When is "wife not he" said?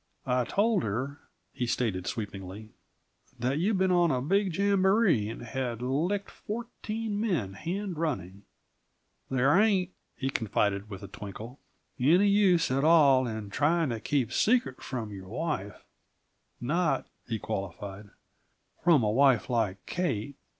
15.29-17.37